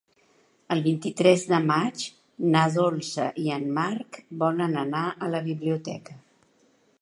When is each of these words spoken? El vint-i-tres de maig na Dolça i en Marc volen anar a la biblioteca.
El 0.75 0.79
vint-i-tres 0.85 1.43
de 1.51 1.59
maig 1.71 2.05
na 2.55 2.63
Dolça 2.77 3.27
i 3.45 3.45
en 3.57 3.69
Marc 3.77 4.19
volen 4.45 4.75
anar 4.87 5.05
a 5.27 5.31
la 5.37 5.43
biblioteca. 5.51 6.19